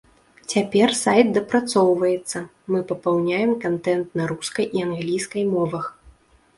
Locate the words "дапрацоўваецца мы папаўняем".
1.35-3.55